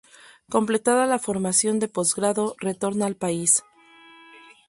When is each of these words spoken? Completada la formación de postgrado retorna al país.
Completada 0.49 1.05
la 1.05 1.19
formación 1.19 1.77
de 1.77 1.87
postgrado 1.87 2.55
retorna 2.59 3.05
al 3.05 3.15
país. 3.15 3.63